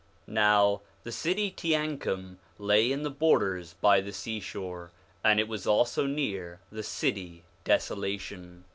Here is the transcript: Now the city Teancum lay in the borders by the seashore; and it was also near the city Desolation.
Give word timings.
Now 0.25 0.81
the 1.03 1.11
city 1.11 1.51
Teancum 1.51 2.37
lay 2.57 2.91
in 2.91 3.03
the 3.03 3.11
borders 3.11 3.75
by 3.81 4.01
the 4.01 4.11
seashore; 4.11 4.89
and 5.23 5.39
it 5.39 5.47
was 5.47 5.67
also 5.67 6.07
near 6.07 6.59
the 6.71 6.81
city 6.81 7.43
Desolation. 7.65 8.63